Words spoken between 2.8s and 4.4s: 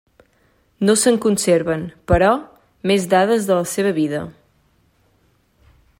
més dades de la seva vida.